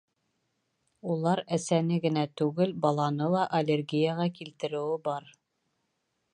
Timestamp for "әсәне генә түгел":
1.57-2.73